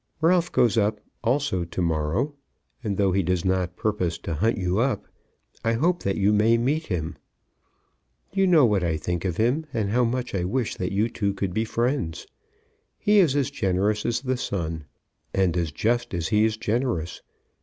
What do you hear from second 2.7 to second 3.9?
and though he does not